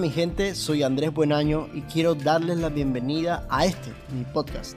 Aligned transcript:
Mi 0.00 0.08
gente, 0.08 0.54
soy 0.54 0.82
Andrés 0.82 1.12
Buenaño 1.12 1.68
y 1.74 1.82
quiero 1.82 2.14
darles 2.14 2.56
la 2.56 2.70
bienvenida 2.70 3.46
a 3.50 3.66
este, 3.66 3.92
mi 4.14 4.24
podcast, 4.24 4.74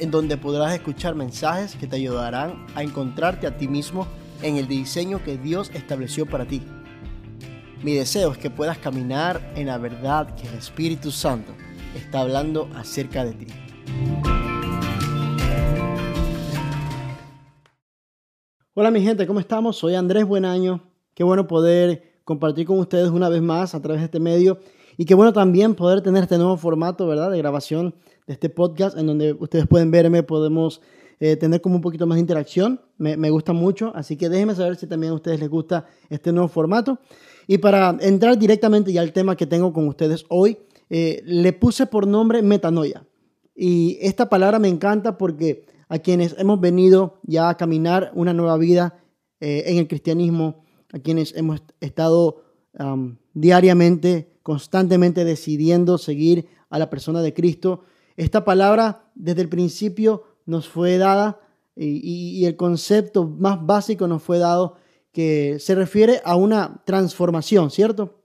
en 0.00 0.10
donde 0.10 0.36
podrás 0.36 0.74
escuchar 0.74 1.14
mensajes 1.14 1.76
que 1.76 1.86
te 1.86 1.96
ayudarán 1.96 2.66
a 2.74 2.82
encontrarte 2.82 3.46
a 3.46 3.56
ti 3.56 3.68
mismo 3.68 4.06
en 4.42 4.58
el 4.58 4.68
diseño 4.68 5.24
que 5.24 5.38
Dios 5.38 5.70
estableció 5.72 6.26
para 6.26 6.44
ti. 6.44 6.60
Mi 7.82 7.94
deseo 7.94 8.32
es 8.32 8.36
que 8.36 8.50
puedas 8.50 8.76
caminar 8.76 9.50
en 9.56 9.68
la 9.68 9.78
verdad 9.78 10.34
que 10.34 10.46
el 10.46 10.54
Espíritu 10.56 11.10
Santo 11.10 11.52
está 11.96 12.20
hablando 12.20 12.68
acerca 12.74 13.24
de 13.24 13.32
ti. 13.32 13.46
Hola 18.74 18.90
mi 18.90 19.00
gente, 19.00 19.26
¿cómo 19.26 19.40
estamos? 19.40 19.78
Soy 19.78 19.94
Andrés 19.94 20.26
Buenaño. 20.26 20.82
Qué 21.14 21.24
bueno 21.24 21.46
poder 21.46 22.09
compartir 22.30 22.64
con 22.64 22.78
ustedes 22.78 23.08
una 23.08 23.28
vez 23.28 23.42
más 23.42 23.74
a 23.74 23.82
través 23.82 24.02
de 24.02 24.04
este 24.04 24.20
medio. 24.20 24.60
Y 24.96 25.04
qué 25.04 25.14
bueno 25.14 25.32
también 25.32 25.74
poder 25.74 26.00
tener 26.00 26.22
este 26.22 26.38
nuevo 26.38 26.56
formato, 26.56 27.08
¿verdad? 27.08 27.28
De 27.28 27.38
grabación 27.38 27.92
de 28.28 28.34
este 28.34 28.48
podcast 28.48 28.96
en 28.96 29.08
donde 29.08 29.32
ustedes 29.32 29.66
pueden 29.66 29.90
verme, 29.90 30.22
podemos 30.22 30.80
eh, 31.18 31.34
tener 31.34 31.60
como 31.60 31.74
un 31.74 31.80
poquito 31.80 32.06
más 32.06 32.14
de 32.14 32.20
interacción. 32.20 32.80
Me, 32.98 33.16
me, 33.16 33.30
gusta 33.30 33.52
mucho, 33.52 33.90
así 33.96 34.16
que 34.16 34.28
déjenme 34.28 34.54
saber 34.54 34.76
si 34.76 34.86
también 34.86 35.10
a 35.10 35.16
ustedes 35.16 35.40
les 35.40 35.48
gusta 35.48 35.86
este 36.08 36.30
nuevo 36.30 36.46
formato. 36.46 37.00
Y 37.48 37.58
para 37.58 37.96
entrar 38.00 38.38
directamente 38.38 38.92
ya 38.92 39.00
al 39.00 39.12
tema 39.12 39.34
que 39.34 39.46
tengo 39.46 39.72
con 39.72 39.88
ustedes 39.88 40.24
hoy, 40.28 40.56
eh, 40.88 41.22
le 41.24 41.52
puse 41.52 41.86
por 41.86 42.06
nombre 42.06 42.42
metanoia. 42.42 43.04
Y 43.56 43.98
esta 44.02 44.28
palabra 44.28 44.60
me 44.60 44.68
encanta 44.68 45.18
porque 45.18 45.66
a 45.88 45.98
quienes 45.98 46.36
hemos 46.38 46.60
venido 46.60 47.18
ya 47.24 47.48
a 47.48 47.56
caminar 47.56 48.12
una 48.14 48.32
nueva 48.32 48.56
vida 48.56 49.02
eh, 49.40 49.64
en 49.66 49.78
el 49.78 49.88
cristianismo, 49.88 50.62
a 50.92 50.98
quienes 50.98 51.34
hemos 51.36 51.62
estado 51.80 52.44
diariamente, 53.34 54.32
constantemente 54.42 55.24
decidiendo 55.24 55.98
seguir 55.98 56.48
a 56.68 56.78
la 56.78 56.88
persona 56.88 57.20
de 57.20 57.34
Cristo. 57.34 57.82
Esta 58.16 58.44
palabra 58.44 59.10
desde 59.14 59.42
el 59.42 59.48
principio 59.48 60.24
nos 60.46 60.68
fue 60.68 60.98
dada 60.98 61.40
y, 61.74 62.38
y 62.38 62.46
el 62.46 62.56
concepto 62.56 63.26
más 63.26 63.64
básico 63.64 64.06
nos 64.06 64.22
fue 64.22 64.38
dado 64.38 64.76
que 65.12 65.58
se 65.58 65.74
refiere 65.74 66.20
a 66.24 66.36
una 66.36 66.82
transformación, 66.84 67.70
¿cierto? 67.70 68.22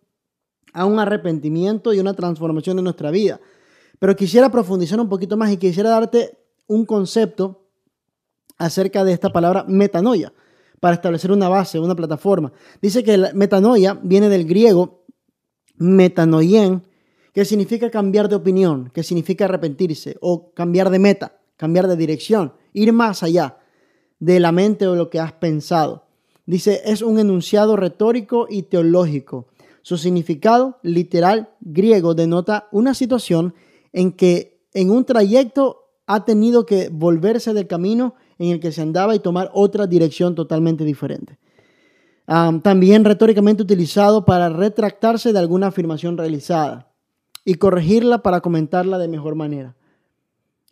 A 0.73 0.85
un 0.85 0.99
arrepentimiento 0.99 1.93
y 1.93 1.99
una 1.99 2.13
transformación 2.13 2.77
en 2.77 2.83
nuestra 2.83 3.09
vida. 3.09 3.39
Pero 3.97 4.15
quisiera 4.15 4.51
profundizar 4.51 4.99
un 4.99 5.09
poquito 5.09 5.37
más 5.37 5.51
y 5.51 5.57
quisiera 5.57 5.89
darte 5.89 6.37
un 6.67 6.85
concepto 6.85 7.67
acerca 8.57 9.03
de 9.03 9.13
esta 9.13 9.31
palabra 9.31 9.65
metanoia 9.67 10.31
para 10.85 10.97
establecer 10.97 11.31
una 11.31 11.49
base, 11.49 11.79
una 11.79 11.95
plataforma. 11.95 12.53
Dice 12.79 13.03
que 13.03 13.17
metanoia 13.33 13.99
viene 14.03 14.29
del 14.29 14.45
griego 14.45 15.03
metanoien, 15.77 16.83
que 17.33 17.43
significa 17.43 17.89
cambiar 17.89 18.29
de 18.29 18.35
opinión, 18.35 18.91
que 18.93 19.01
significa 19.01 19.45
arrepentirse 19.45 20.15
o 20.21 20.51
cambiar 20.53 20.91
de 20.91 20.99
meta, 20.99 21.39
cambiar 21.57 21.87
de 21.87 21.95
dirección, 21.95 22.53
ir 22.71 22.93
más 22.93 23.23
allá 23.23 23.57
de 24.19 24.39
la 24.39 24.51
mente 24.51 24.85
o 24.85 24.95
lo 24.95 25.09
que 25.09 25.19
has 25.19 25.31
pensado. 25.31 26.05
Dice, 26.45 26.83
es 26.85 27.01
un 27.01 27.17
enunciado 27.17 27.75
retórico 27.77 28.45
y 28.47 28.61
teológico. 28.61 29.47
Su 29.81 29.97
significado 29.97 30.77
literal 30.83 31.49
griego 31.61 32.13
denota 32.13 32.67
una 32.71 32.93
situación 32.93 33.55
en 33.91 34.11
que 34.11 34.61
en 34.75 34.91
un 34.91 35.03
trayecto 35.03 35.95
ha 36.05 36.25
tenido 36.25 36.67
que 36.67 36.89
volverse 36.89 37.55
del 37.55 37.65
camino 37.65 38.13
en 38.39 38.49
el 38.49 38.59
que 38.59 38.71
se 38.71 38.81
andaba 38.81 39.15
y 39.15 39.19
tomar 39.19 39.49
otra 39.53 39.87
dirección 39.87 40.35
totalmente 40.35 40.83
diferente. 40.83 41.37
también 42.27 43.05
retóricamente 43.05 43.61
utilizado 43.61 44.25
para 44.25 44.49
retractarse 44.49 45.31
de 45.31 45.39
alguna 45.39 45.67
afirmación 45.67 46.17
realizada 46.17 46.91
y 47.43 47.55
corregirla 47.55 48.23
para 48.23 48.41
comentarla 48.41 48.97
de 48.97 49.07
mejor 49.07 49.35
manera. 49.35 49.75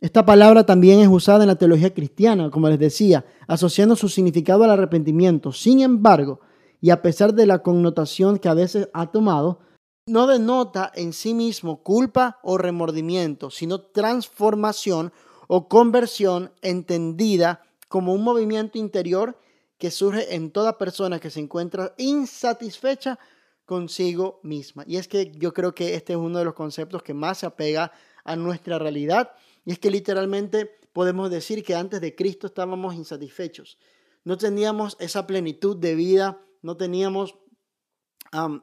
Esta 0.02 0.25
palabra 0.25 0.66
también 0.66 1.00
es 1.00 1.07
usada 1.07 1.44
en 1.44 1.47
la 1.47 1.56
teología 1.56 1.94
cristiana, 1.94 2.50
como 2.50 2.68
les 2.68 2.79
decía, 2.79 3.23
asociando 3.47 3.96
su 3.96 4.09
significado 4.09 4.66
al 4.66 4.72
arrepentimiento. 4.72 5.53
Sin 5.53 5.79
embargo, 5.79 6.41
y 6.81 6.90
a 6.90 7.02
pesar 7.02 7.34
de 7.34 7.46
la 7.46 7.59
connotación 7.59 8.38
que 8.38 8.50
a 8.50 8.53
veces 8.53 8.90
ha 8.94 9.12
tomado, 9.12 9.59
no 10.06 10.28
denota 10.28 10.91
en 10.96 11.13
sí 11.13 11.34
mismo 11.34 11.81
culpa 11.81 12.40
o 12.44 12.57
remordimiento, 12.57 13.50
sino 13.50 13.79
transformación 13.79 15.13
o 15.47 15.67
conversión 15.67 16.51
entendida 16.61 17.61
como 17.87 18.13
un 18.13 18.23
movimiento 18.23 18.77
interior 18.77 19.37
que 19.77 19.91
surge 19.91 20.35
en 20.35 20.51
toda 20.51 20.77
persona 20.77 21.19
que 21.19 21.29
se 21.29 21.39
encuentra 21.39 21.93
insatisfecha 21.97 23.19
consigo 23.65 24.39
misma. 24.43 24.83
Y 24.87 24.97
es 24.97 25.07
que 25.07 25.31
yo 25.31 25.53
creo 25.53 25.75
que 25.75 25.95
este 25.95 26.13
es 26.13 26.17
uno 26.17 26.39
de 26.39 26.45
los 26.45 26.53
conceptos 26.53 27.03
que 27.03 27.13
más 27.13 27.39
se 27.39 27.45
apega 27.45 27.91
a 28.23 28.35
nuestra 28.35 28.79
realidad. 28.79 29.31
Y 29.65 29.71
es 29.71 29.79
que 29.79 29.91
literalmente 29.91 30.79
podemos 30.93 31.29
decir 31.29 31.63
que 31.63 31.75
antes 31.75 32.01
de 32.01 32.15
Cristo 32.15 32.47
estábamos 32.47 32.95
insatisfechos. 32.95 33.77
No 34.23 34.37
teníamos 34.37 34.95
esa 34.99 35.27
plenitud 35.27 35.77
de 35.77 35.95
vida, 35.95 36.41
no 36.61 36.77
teníamos 36.77 37.35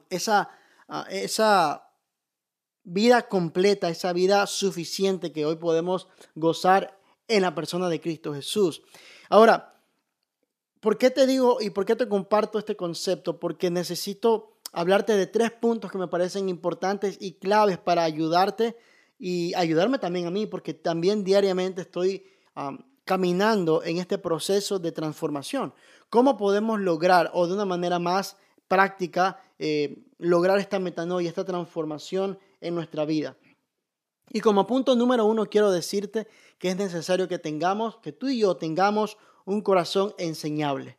esa, 0.09 0.49
uh, 0.89 1.03
esa 1.09 1.90
vida 2.83 3.27
completa, 3.27 3.89
esa 3.89 4.13
vida 4.13 4.47
suficiente 4.47 5.31
que 5.31 5.45
hoy 5.45 5.55
podemos 5.55 6.07
gozar 6.35 6.99
en 7.27 7.43
la 7.43 7.55
persona 7.55 7.89
de 7.89 8.01
Cristo 8.01 8.33
Jesús. 8.33 8.81
Ahora, 9.29 9.81
¿por 10.79 10.97
qué 10.97 11.09
te 11.09 11.27
digo 11.27 11.57
y 11.61 11.69
por 11.69 11.85
qué 11.85 11.95
te 11.95 12.07
comparto 12.07 12.59
este 12.59 12.75
concepto? 12.75 13.39
Porque 13.39 13.69
necesito 13.69 14.57
hablarte 14.73 15.15
de 15.15 15.27
tres 15.27 15.51
puntos 15.51 15.91
que 15.91 15.97
me 15.97 16.07
parecen 16.07 16.49
importantes 16.49 17.17
y 17.19 17.33
claves 17.33 17.77
para 17.77 18.03
ayudarte 18.03 18.75
y 19.19 19.53
ayudarme 19.53 19.99
también 19.99 20.25
a 20.25 20.31
mí, 20.31 20.47
porque 20.47 20.73
también 20.73 21.23
diariamente 21.23 21.81
estoy 21.81 22.25
caminando 23.05 23.83
en 23.83 23.97
este 23.97 24.17
proceso 24.17 24.79
de 24.79 24.91
transformación. 24.91 25.73
¿Cómo 26.09 26.37
podemos 26.37 26.79
lograr 26.79 27.29
o 27.33 27.47
de 27.47 27.53
una 27.53 27.65
manera 27.65 27.99
más 27.99 28.37
práctica 28.67 29.41
eh, 29.59 30.03
lograr 30.17 30.59
esta 30.59 30.79
metanoia, 30.79 31.29
esta 31.29 31.45
transformación 31.45 32.39
en 32.61 32.75
nuestra 32.75 33.05
vida. 33.05 33.35
Y 34.29 34.39
como 34.39 34.65
punto 34.65 34.95
número 34.95 35.25
uno 35.25 35.45
quiero 35.47 35.71
decirte 35.71 36.27
que 36.57 36.69
es 36.69 36.77
necesario 36.77 37.27
que 37.27 37.39
tengamos, 37.39 37.97
que 37.97 38.13
tú 38.13 38.29
y 38.29 38.39
yo 38.39 38.55
tengamos 38.55 39.17
un 39.45 39.61
corazón 39.61 40.13
enseñable. 40.17 40.97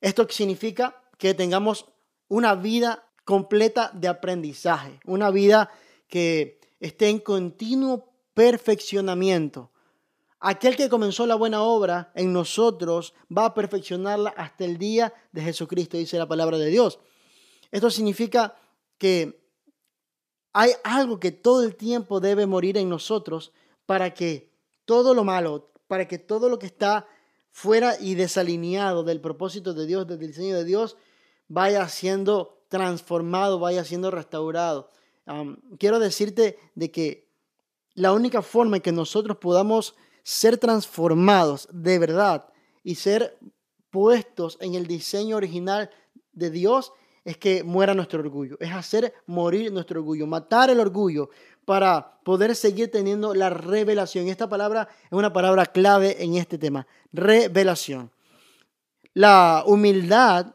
Esto 0.00 0.26
significa 0.28 1.00
que 1.16 1.32
tengamos 1.32 1.86
una 2.28 2.54
vida 2.54 3.08
completa 3.24 3.90
de 3.94 4.08
aprendizaje, 4.08 5.00
una 5.06 5.30
vida 5.30 5.70
que 6.08 6.60
esté 6.80 7.08
en 7.08 7.20
continuo 7.20 8.12
perfeccionamiento. 8.34 9.70
Aquel 10.40 10.76
que 10.76 10.88
comenzó 10.88 11.24
la 11.24 11.36
buena 11.36 11.62
obra 11.62 12.10
en 12.16 12.32
nosotros 12.32 13.14
va 13.34 13.46
a 13.46 13.54
perfeccionarla 13.54 14.30
hasta 14.36 14.64
el 14.64 14.76
día 14.76 15.14
de 15.30 15.42
Jesucristo, 15.42 15.96
dice 15.96 16.18
la 16.18 16.26
palabra 16.26 16.58
de 16.58 16.66
Dios. 16.66 16.98
Esto 17.70 17.90
significa 17.90 18.56
que 18.98 19.41
hay 20.52 20.72
algo 20.84 21.18
que 21.18 21.32
todo 21.32 21.62
el 21.62 21.76
tiempo 21.76 22.20
debe 22.20 22.46
morir 22.46 22.76
en 22.76 22.88
nosotros 22.88 23.52
para 23.86 24.14
que 24.14 24.52
todo 24.84 25.14
lo 25.14 25.24
malo, 25.24 25.70
para 25.86 26.06
que 26.08 26.18
todo 26.18 26.48
lo 26.48 26.58
que 26.58 26.66
está 26.66 27.06
fuera 27.50 27.96
y 28.00 28.14
desalineado 28.14 29.04
del 29.04 29.20
propósito 29.20 29.74
de 29.74 29.86
Dios, 29.86 30.06
del 30.06 30.18
diseño 30.18 30.56
de 30.56 30.64
Dios, 30.64 30.96
vaya 31.48 31.88
siendo 31.88 32.64
transformado, 32.68 33.58
vaya 33.58 33.84
siendo 33.84 34.10
restaurado. 34.10 34.90
quiero 35.78 35.98
decirte 35.98 36.58
de 36.74 36.90
que 36.90 37.28
la 37.94 38.12
única 38.12 38.40
forma 38.40 38.76
en 38.76 38.82
que 38.82 38.92
nosotros 38.92 39.36
podamos 39.36 39.94
ser 40.22 40.56
transformados 40.56 41.68
de 41.70 41.98
verdad 41.98 42.48
y 42.82 42.94
ser 42.94 43.38
puestos 43.90 44.56
en 44.60 44.74
el 44.74 44.86
diseño 44.86 45.36
original 45.36 45.90
de 46.32 46.50
Dios 46.50 46.92
es 47.24 47.36
que 47.36 47.62
muera 47.62 47.94
nuestro 47.94 48.20
orgullo, 48.20 48.56
es 48.60 48.72
hacer 48.72 49.14
morir 49.26 49.72
nuestro 49.72 50.00
orgullo, 50.00 50.26
matar 50.26 50.70
el 50.70 50.80
orgullo 50.80 51.30
para 51.64 52.18
poder 52.24 52.56
seguir 52.56 52.90
teniendo 52.90 53.34
la 53.34 53.50
revelación. 53.50 54.28
Esta 54.28 54.48
palabra 54.48 54.88
es 55.04 55.12
una 55.12 55.32
palabra 55.32 55.66
clave 55.66 56.22
en 56.22 56.36
este 56.36 56.58
tema, 56.58 56.86
revelación. 57.12 58.10
La 59.14 59.62
humildad 59.66 60.54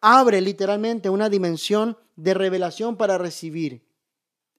abre 0.00 0.40
literalmente 0.40 1.10
una 1.10 1.28
dimensión 1.28 1.96
de 2.16 2.34
revelación 2.34 2.96
para 2.96 3.18
recibir. 3.18 3.86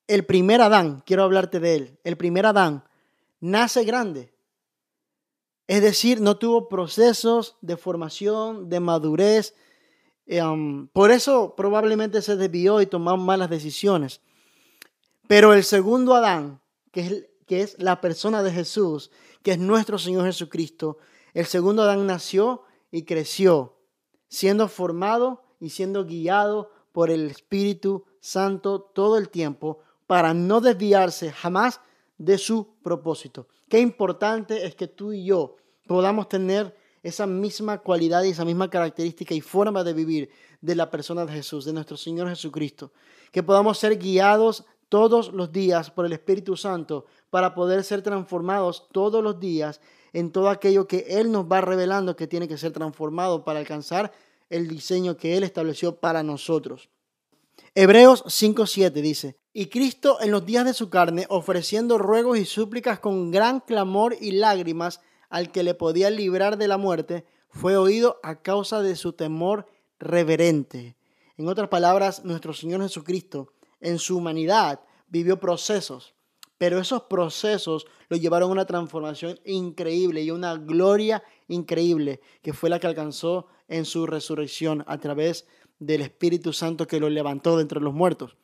El 0.08 0.26
primer 0.26 0.62
Adán, 0.62 1.04
quiero 1.06 1.24
hablarte 1.24 1.60
de 1.60 1.76
él, 1.76 2.00
el 2.04 2.18
primer 2.18 2.46
Adán 2.46 2.84
nace 3.42 3.84
grande. 3.84 4.34
Es 5.68 5.82
decir, 5.82 6.20
no 6.20 6.38
tuvo 6.38 6.68
procesos 6.68 7.58
de 7.62 7.78
formación, 7.78 8.70
de 8.70 8.80
madurez, 8.80 9.54
Um, 10.30 10.88
por 10.90 11.10
eso 11.10 11.56
probablemente 11.56 12.22
se 12.22 12.36
desvió 12.36 12.82
y 12.82 12.86
tomó 12.86 13.18
malas 13.18 13.50
decisiones. 13.50 14.22
Pero 15.28 15.54
el 15.54 15.64
segundo 15.64 16.14
Adán, 16.14 16.62
que 16.92 17.02
es, 17.02 17.26
que 17.48 17.62
es 17.62 17.76
la 17.80 18.00
persona 18.00 18.44
de 18.44 18.52
Jesús, 18.52 19.10
que 19.42 19.52
es 19.52 19.60
nuestro 19.60 19.98
Señor 19.98 20.26
Jesucristo, 20.26 20.98
el 21.34 21.46
segundo 21.46 21.82
Adán 21.82 22.06
nació 22.06 22.64
y 22.92 23.04
creció, 23.04 23.78
siendo 24.28 24.68
formado 24.68 25.44
y 25.60 25.70
siendo 25.70 26.06
guiado 26.06 26.72
por 26.92 27.10
el 27.10 27.30
Espíritu 27.32 28.06
Santo 28.20 28.82
todo 28.82 29.18
el 29.18 29.30
tiempo 29.30 29.80
para 30.06 30.34
no 30.34 30.62
desviarse 30.62 31.32
jamás 31.32 31.82
de 32.18 32.38
su 32.38 32.76
propósito. 32.84 33.48
Qué 33.68 33.80
importante 33.80 34.66
es 34.66 34.76
que 34.76 34.88
tú 34.88 35.14
y 35.14 35.26
yo 35.26 35.56
podamos 35.88 36.30
tener 36.30 36.76
esa 37.04 37.28
misma 37.28 37.80
cualidad 37.80 38.24
y 38.24 38.30
esa 38.30 38.46
misma 38.46 38.70
característica 38.70 39.34
y 39.34 39.42
forma 39.42 39.84
de 39.84 39.94
vivir 39.94 40.30
de 40.62 40.76
la 40.76 40.90
persona 40.90 41.26
de 41.26 41.34
Jesús, 41.34 41.66
de 41.66 41.74
nuestro 41.74 41.98
Señor 41.98 42.30
Jesucristo. 42.30 42.92
Que 43.32 43.44
podamos 43.44 43.78
ser 43.78 43.98
guiados 43.98 44.66
todos 44.90 45.32
los 45.34 45.52
días 45.52 45.92
por 45.92 46.06
el 46.06 46.14
Espíritu 46.14 46.58
Santo 46.58 47.06
para 47.30 47.54
poder 47.54 47.84
ser 47.84 48.02
transformados 48.02 48.88
todos 48.92 49.24
los 49.24 49.40
días 49.40 49.82
en 50.14 50.32
todo 50.32 50.50
aquello 50.50 50.88
que 50.88 51.06
Él 51.10 51.32
nos 51.32 51.46
va 51.46 51.62
revelando 51.62 52.16
que 52.16 52.28
tiene 52.28 52.48
que 52.48 52.58
ser 52.58 52.72
transformado 52.72 53.44
para 53.44 53.60
alcanzar 53.60 54.12
el 54.50 54.68
diseño 54.68 55.16
que 55.16 55.38
Él 55.38 55.44
estableció 55.44 55.98
para 55.98 56.24
nosotros. 56.24 56.90
Hebreos 57.76 58.26
5.7 58.26 58.92
dice, 58.94 59.38
y 59.54 59.68
Cristo 59.68 60.18
en 60.22 60.32
los 60.32 60.46
días 60.46 60.66
de 60.66 60.74
su 60.74 60.90
carne, 60.90 61.26
ofreciendo 61.30 61.98
ruegos 61.98 62.40
y 62.40 62.46
súplicas 62.46 63.00
con 63.00 63.30
gran 63.30 63.60
clamor 63.60 64.16
y 64.20 64.32
lágrimas 64.32 65.02
al 65.30 65.52
que 65.52 65.64
le 65.64 65.74
podía 65.74 66.10
librar 66.10 66.58
de 66.58 66.68
la 66.68 66.78
muerte, 66.78 67.26
fue 67.50 67.78
oído 67.78 68.20
a 68.24 68.42
causa 68.42 68.82
de 68.82 68.96
su 68.96 69.14
temor 69.14 69.68
reverente. 70.00 70.96
En 71.38 71.48
otras 71.48 71.70
palabras, 71.70 72.26
nuestro 72.26 72.54
Señor 72.54 72.82
Jesucristo 72.82 73.54
en 73.80 73.98
su 73.98 74.18
humanidad 74.18 74.82
vivió 75.08 75.40
procesos, 75.40 76.14
pero 76.58 76.80
esos 76.80 77.04
procesos 77.04 77.88
lo 78.10 78.18
llevaron 78.18 78.50
a 78.50 78.54
una 78.54 78.66
transformación 78.66 79.40
increíble 79.46 80.22
y 80.22 80.32
una 80.32 80.58
gloria 80.58 81.24
increíble 81.48 82.20
que 82.42 82.54
fue 82.54 82.70
la 82.70 82.80
que 82.80 82.88
alcanzó 82.88 83.48
en 83.68 83.86
su 83.86 84.06
resurrección 84.06 84.84
a 84.88 84.98
través 84.98 85.48
del 85.80 86.02
Espíritu 86.02 86.52
Santo 86.52 86.88
que 86.88 87.00
lo 87.00 87.10
levantó 87.10 87.56
de 87.56 87.62
entre 87.62 87.80
los 87.80 87.94
muertos. 87.94 88.36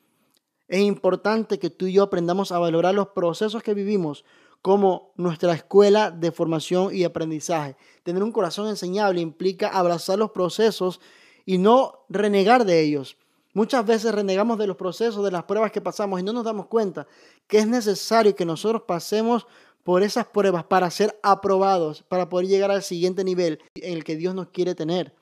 Es 0.68 0.82
importante 0.82 1.60
que 1.60 1.70
tú 1.70 1.86
y 1.88 1.94
yo 1.94 2.04
aprendamos 2.04 2.52
a 2.52 2.60
valorar 2.60 2.96
los 2.96 3.10
procesos 3.10 3.62
que 3.62 3.74
vivimos 3.74 4.24
como 4.66 5.12
nuestra 5.16 5.54
escuela 5.54 6.10
de 6.10 6.32
formación 6.32 6.90
y 6.92 7.04
aprendizaje. 7.04 7.78
Tener 8.02 8.24
un 8.24 8.32
corazón 8.32 8.68
enseñable 8.68 9.22
implica 9.22 9.68
abrazar 9.68 10.18
los 10.18 10.32
procesos 10.32 11.00
y 11.46 11.60
no 11.60 12.00
renegar 12.10 12.66
de 12.66 12.82
ellos. 12.82 13.16
Muchas 13.54 13.86
veces 13.86 14.12
renegamos 14.12 14.58
de 14.58 14.66
los 14.66 14.76
procesos, 14.76 15.24
de 15.24 15.30
las 15.30 15.44
pruebas 15.44 15.72
que 15.72 15.82
pasamos 15.82 16.20
y 16.20 16.24
no 16.24 16.34
nos 16.34 16.46
damos 16.46 16.66
cuenta 16.66 17.06
que 17.46 17.60
es 17.60 17.68
necesario 17.68 18.36
que 18.36 18.44
nosotros 18.44 18.82
pasemos 18.88 19.46
por 19.84 20.02
esas 20.02 20.26
pruebas 20.26 20.64
para 20.64 20.90
ser 20.90 21.16
aprobados, 21.22 22.02
para 22.02 22.28
poder 22.28 22.48
llegar 22.48 22.72
al 22.72 22.82
siguiente 22.82 23.24
nivel 23.24 23.60
en 23.76 23.94
el 23.94 24.04
que 24.04 24.16
Dios 24.16 24.34
nos 24.34 24.48
quiere 24.48 24.74
tener. 24.74 25.14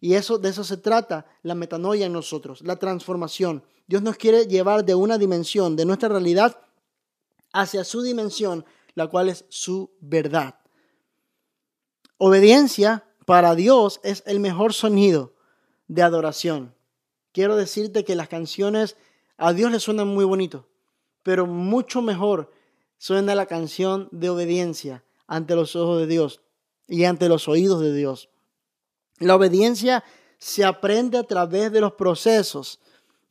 Y 0.00 0.14
eso 0.14 0.38
de 0.38 0.48
eso 0.48 0.64
se 0.64 0.76
trata 0.76 1.26
la 1.44 1.54
metanoia 1.54 2.06
en 2.06 2.12
nosotros, 2.12 2.62
la 2.62 2.80
transformación. 2.80 3.62
Dios 3.86 4.02
nos 4.02 4.16
quiere 4.16 4.48
llevar 4.48 4.84
de 4.84 4.96
una 4.96 5.18
dimensión 5.18 5.76
de 5.76 5.84
nuestra 5.84 6.08
realidad 6.08 6.58
hacia 7.52 7.84
su 7.84 8.02
dimensión, 8.02 8.64
la 8.94 9.06
cual 9.08 9.28
es 9.28 9.44
su 9.48 9.90
verdad. 10.00 10.56
Obediencia 12.18 13.04
para 13.26 13.54
Dios 13.54 14.00
es 14.02 14.22
el 14.26 14.40
mejor 14.40 14.74
sonido 14.74 15.34
de 15.88 16.02
adoración. 16.02 16.74
Quiero 17.32 17.56
decirte 17.56 18.04
que 18.04 18.14
las 18.14 18.28
canciones 18.28 18.96
a 19.36 19.52
Dios 19.52 19.70
le 19.70 19.80
suenan 19.80 20.08
muy 20.08 20.24
bonito, 20.24 20.68
pero 21.22 21.46
mucho 21.46 22.02
mejor 22.02 22.52
suena 22.98 23.34
la 23.34 23.46
canción 23.46 24.08
de 24.12 24.30
obediencia 24.30 25.04
ante 25.26 25.56
los 25.56 25.74
ojos 25.76 25.98
de 25.98 26.06
Dios 26.06 26.40
y 26.86 27.04
ante 27.04 27.28
los 27.28 27.48
oídos 27.48 27.80
de 27.80 27.94
Dios. 27.94 28.28
La 29.18 29.34
obediencia 29.34 30.04
se 30.38 30.64
aprende 30.64 31.18
a 31.18 31.22
través 31.22 31.72
de 31.72 31.80
los 31.80 31.92
procesos 31.92 32.80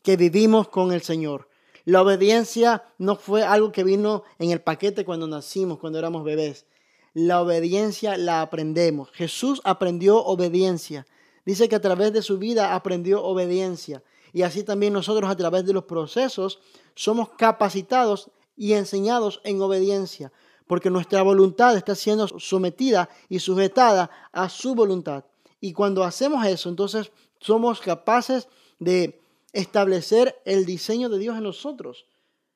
que 0.03 0.17
vivimos 0.17 0.69
con 0.69 0.91
el 0.91 1.01
Señor. 1.01 1.47
La 1.85 2.01
obediencia 2.01 2.83
no 2.97 3.15
fue 3.15 3.43
algo 3.43 3.71
que 3.71 3.83
vino 3.83 4.23
en 4.39 4.51
el 4.51 4.61
paquete 4.61 5.03
cuando 5.05 5.27
nacimos, 5.27 5.79
cuando 5.79 5.99
éramos 5.99 6.23
bebés. 6.23 6.65
La 7.13 7.41
obediencia 7.41 8.17
la 8.17 8.41
aprendemos. 8.41 9.09
Jesús 9.11 9.61
aprendió 9.63 10.23
obediencia. 10.23 11.05
Dice 11.45 11.67
que 11.67 11.75
a 11.75 11.81
través 11.81 12.13
de 12.13 12.21
su 12.21 12.37
vida 12.37 12.75
aprendió 12.75 13.23
obediencia. 13.23 14.03
Y 14.31 14.43
así 14.43 14.63
también 14.63 14.93
nosotros 14.93 15.29
a 15.29 15.35
través 15.35 15.65
de 15.65 15.73
los 15.73 15.85
procesos 15.85 16.59
somos 16.95 17.29
capacitados 17.29 18.29
y 18.55 18.73
enseñados 18.73 19.41
en 19.43 19.61
obediencia. 19.61 20.31
Porque 20.67 20.89
nuestra 20.89 21.21
voluntad 21.23 21.75
está 21.75 21.95
siendo 21.95 22.27
sometida 22.27 23.09
y 23.27 23.39
sujetada 23.39 24.09
a 24.31 24.47
su 24.47 24.75
voluntad. 24.75 25.25
Y 25.59 25.73
cuando 25.73 26.03
hacemos 26.03 26.45
eso, 26.45 26.69
entonces 26.69 27.11
somos 27.39 27.81
capaces 27.81 28.47
de 28.79 29.20
establecer 29.53 30.41
el 30.45 30.65
diseño 30.65 31.09
de 31.09 31.19
Dios 31.19 31.37
en 31.37 31.43
nosotros. 31.43 32.05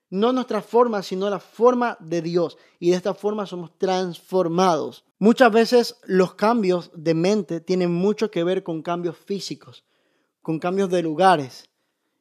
No 0.09 0.31
nuestra 0.31 0.62
forma, 0.62 1.01
sino 1.03 1.30
la 1.30 1.39
forma 1.39 1.97
de 2.00 2.21
Dios. 2.21 2.57
Y 2.80 2.92
de 2.92 2.95
esta 2.95 3.13
forma 3.13 3.45
somos 3.45 3.77
transformados. 3.77 5.03
Muchas 5.18 5.51
veces 5.51 5.95
los 6.03 6.36
cambios 6.36 6.92
de 6.94 7.13
mente 7.13 7.59
tienen 7.59 7.92
mucho 7.92 8.30
que 8.30 8.44
ver 8.44 8.63
con 8.63 8.81
cambios 8.81 9.18
físicos, 9.18 9.83
con 10.42 10.59
cambios 10.59 10.89
de 10.89 11.01
lugares. 11.01 11.69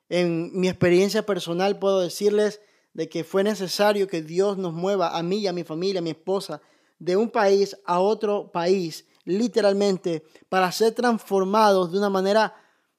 En 0.09 0.51
mi 0.59 0.69
experiencia 0.69 1.27
personal 1.27 1.79
puedo 1.79 2.01
decirles 2.01 2.61
de 2.95 3.09
que 3.09 3.25
fue 3.25 3.45
necesario 3.45 4.07
que 4.07 4.23
Dios 4.23 4.57
nos 4.57 4.73
mueva 4.73 5.17
a 5.17 5.23
mí 5.23 5.39
y 5.39 5.47
a 5.47 5.53
mi 5.53 5.65
familia, 5.65 5.99
a 5.99 6.03
mi 6.03 6.11
esposa, 6.11 6.63
de 6.99 7.17
un 7.17 7.29
país 7.29 7.77
a 7.85 8.01
otro 8.01 8.51
país, 8.53 9.07
literalmente, 9.25 10.25
para 10.49 10.71
ser 10.73 10.93
transformados 10.95 11.93
de 11.93 11.99
una 11.99 12.11
manera 12.11 12.55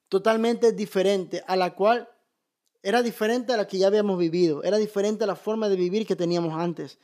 totalmente 0.09 0.71
diferente, 0.71 1.43
a 1.47 1.55
la 1.55 1.75
cual 1.75 2.09
era 2.83 3.01
diferente 3.01 3.51
a 3.51 3.57
la 3.57 3.67
que 3.67 3.79
ya 3.79 3.87
habíamos 3.87 4.17
vivido, 4.19 4.63
era 4.63 4.77
diferente 4.77 5.23
a 5.23 5.27
la 5.27 5.35
forma 5.35 5.69
de 5.69 5.75
vivir 5.75 6.05
que 6.05 6.15
teníamos 6.15 6.53
antes. 6.53 6.99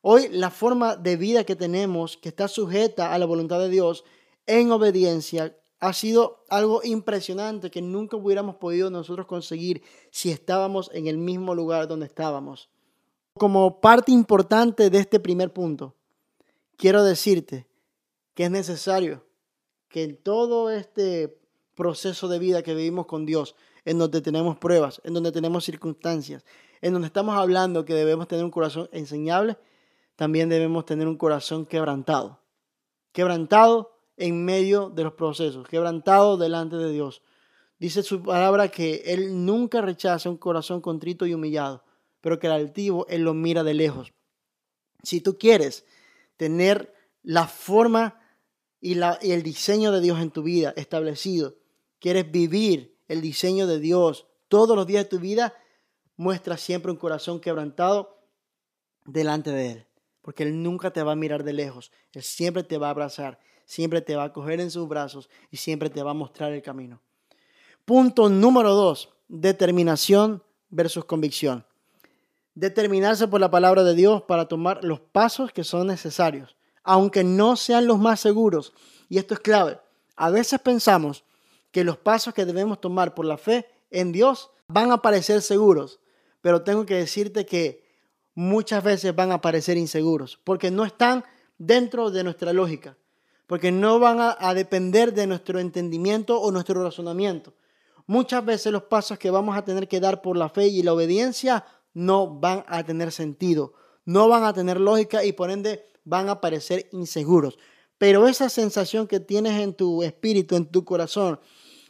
Hoy 0.00 0.28
la 0.28 0.50
forma 0.50 0.96
de 0.96 1.16
vida 1.16 1.44
que 1.44 1.56
tenemos, 1.56 2.16
que 2.16 2.28
está 2.28 2.46
sujeta 2.46 3.12
a 3.12 3.18
la 3.18 3.26
voluntad 3.26 3.58
de 3.58 3.68
Dios 3.68 4.04
en 4.46 4.70
obediencia, 4.70 5.56
ha 5.80 5.92
sido 5.92 6.44
algo 6.48 6.82
impresionante 6.84 7.70
que 7.70 7.82
nunca 7.82 8.16
hubiéramos 8.16 8.56
podido 8.56 8.90
nosotros 8.90 9.26
conseguir 9.26 9.82
si 10.10 10.30
estábamos 10.30 10.90
en 10.94 11.08
el 11.08 11.18
mismo 11.18 11.54
lugar 11.54 11.88
donde 11.88 12.06
estábamos. 12.06 12.70
Como 13.34 13.80
parte 13.80 14.12
importante 14.12 14.88
de 14.88 14.98
este 14.98 15.18
primer 15.20 15.52
punto, 15.52 15.94
quiero 16.76 17.02
decirte 17.02 17.66
que 18.34 18.44
es 18.44 18.50
necesario 18.50 19.24
que 19.88 20.04
en 20.04 20.16
todo 20.16 20.70
este 20.70 21.38
proceso 21.74 22.28
de 22.28 22.38
vida 22.38 22.62
que 22.62 22.74
vivimos 22.74 23.06
con 23.06 23.26
Dios, 23.26 23.54
en 23.84 23.98
donde 23.98 24.20
tenemos 24.20 24.56
pruebas, 24.56 25.00
en 25.04 25.14
donde 25.14 25.32
tenemos 25.32 25.64
circunstancias, 25.64 26.44
en 26.80 26.92
donde 26.92 27.06
estamos 27.06 27.36
hablando 27.36 27.84
que 27.84 27.94
debemos 27.94 28.28
tener 28.28 28.44
un 28.44 28.50
corazón 28.50 28.88
enseñable, 28.92 29.56
también 30.16 30.48
debemos 30.48 30.84
tener 30.84 31.08
un 31.08 31.16
corazón 31.16 31.66
quebrantado. 31.66 32.40
Quebrantado 33.12 33.98
en 34.16 34.44
medio 34.44 34.90
de 34.90 35.04
los 35.04 35.14
procesos, 35.14 35.68
quebrantado 35.68 36.36
delante 36.36 36.76
de 36.76 36.92
Dios. 36.92 37.22
Dice 37.78 38.02
su 38.02 38.22
palabra 38.22 38.68
que 38.68 39.02
Él 39.06 39.44
nunca 39.44 39.80
rechaza 39.80 40.30
un 40.30 40.36
corazón 40.36 40.80
contrito 40.80 41.26
y 41.26 41.34
humillado, 41.34 41.84
pero 42.20 42.38
que 42.38 42.46
el 42.46 42.52
altivo 42.52 43.06
Él 43.08 43.22
lo 43.22 43.34
mira 43.34 43.64
de 43.64 43.74
lejos. 43.74 44.12
Si 45.02 45.20
tú 45.20 45.36
quieres 45.36 45.84
tener 46.36 46.94
la 47.22 47.46
forma 47.46 48.20
y, 48.80 48.94
la, 48.94 49.18
y 49.20 49.32
el 49.32 49.42
diseño 49.42 49.92
de 49.92 50.00
Dios 50.00 50.20
en 50.20 50.30
tu 50.30 50.42
vida 50.42 50.72
establecido, 50.76 51.56
quieres 52.04 52.30
vivir 52.30 52.98
el 53.08 53.22
diseño 53.22 53.66
de 53.66 53.80
Dios 53.80 54.26
todos 54.48 54.76
los 54.76 54.86
días 54.86 55.04
de 55.04 55.08
tu 55.08 55.18
vida, 55.18 55.54
muestra 56.16 56.58
siempre 56.58 56.92
un 56.92 56.98
corazón 56.98 57.40
quebrantado 57.40 58.18
delante 59.06 59.50
de 59.52 59.70
Él. 59.70 59.86
Porque 60.20 60.42
Él 60.42 60.62
nunca 60.62 60.90
te 60.90 61.02
va 61.02 61.12
a 61.12 61.16
mirar 61.16 61.44
de 61.44 61.54
lejos. 61.54 61.92
Él 62.12 62.22
siempre 62.22 62.62
te 62.62 62.76
va 62.76 62.88
a 62.88 62.90
abrazar, 62.90 63.40
siempre 63.64 64.02
te 64.02 64.16
va 64.16 64.24
a 64.24 64.32
coger 64.34 64.60
en 64.60 64.70
sus 64.70 64.86
brazos 64.86 65.30
y 65.50 65.56
siempre 65.56 65.88
te 65.88 66.02
va 66.02 66.10
a 66.10 66.14
mostrar 66.14 66.52
el 66.52 66.60
camino. 66.60 67.00
Punto 67.86 68.28
número 68.28 68.74
dos, 68.74 69.08
determinación 69.28 70.42
versus 70.68 71.06
convicción. 71.06 71.64
Determinarse 72.54 73.28
por 73.28 73.40
la 73.40 73.50
palabra 73.50 73.82
de 73.82 73.94
Dios 73.94 74.20
para 74.24 74.46
tomar 74.46 74.84
los 74.84 75.00
pasos 75.00 75.52
que 75.52 75.64
son 75.64 75.86
necesarios, 75.86 76.54
aunque 76.82 77.24
no 77.24 77.56
sean 77.56 77.86
los 77.86 77.98
más 77.98 78.20
seguros. 78.20 78.74
Y 79.08 79.16
esto 79.16 79.32
es 79.32 79.40
clave. 79.40 79.80
A 80.16 80.28
veces 80.28 80.60
pensamos 80.60 81.24
que 81.74 81.82
los 81.82 81.96
pasos 81.96 82.32
que 82.32 82.44
debemos 82.44 82.80
tomar 82.80 83.16
por 83.16 83.24
la 83.24 83.36
fe 83.36 83.66
en 83.90 84.12
Dios 84.12 84.52
van 84.68 84.92
a 84.92 85.02
parecer 85.02 85.42
seguros, 85.42 85.98
pero 86.40 86.62
tengo 86.62 86.86
que 86.86 86.94
decirte 86.94 87.46
que 87.46 87.82
muchas 88.32 88.84
veces 88.84 89.12
van 89.12 89.32
a 89.32 89.40
parecer 89.40 89.76
inseguros, 89.76 90.38
porque 90.44 90.70
no 90.70 90.84
están 90.84 91.24
dentro 91.58 92.12
de 92.12 92.22
nuestra 92.22 92.52
lógica, 92.52 92.96
porque 93.48 93.72
no 93.72 93.98
van 93.98 94.18
a, 94.20 94.54
depender 94.54 95.14
de 95.14 95.26
nuestro 95.26 95.58
entendimiento 95.58 96.40
o 96.40 96.52
nuestro 96.52 96.80
razonamiento. 96.80 97.54
Muchas 98.06 98.44
veces 98.44 98.70
los 98.70 98.84
pasos 98.84 99.18
que 99.18 99.32
vamos 99.32 99.56
a 99.56 99.64
tener 99.64 99.88
que 99.88 99.98
dar 99.98 100.22
por 100.22 100.36
la 100.36 100.50
fe 100.50 100.68
y 100.68 100.84
la 100.84 100.92
obediencia 100.92 101.64
no 101.92 102.38
van 102.38 102.64
a 102.68 102.84
tener 102.84 103.10
sentido, 103.10 103.72
no 104.04 104.28
van 104.28 104.44
a 104.44 104.52
tener 104.52 104.78
lógica 104.78 105.24
y 105.24 105.32
por 105.32 105.50
ende 105.50 105.84
van 106.04 106.28
a 106.28 106.40
parecer 106.40 106.88
inseguros. 106.92 107.58
Pero 107.98 108.28
esa 108.28 108.48
sensación 108.48 109.08
que 109.08 109.18
tienes 109.18 109.60
en 109.60 109.74
tu 109.74 110.04
espíritu, 110.04 110.54
en 110.54 110.66
tu 110.66 110.84
corazón, 110.84 111.40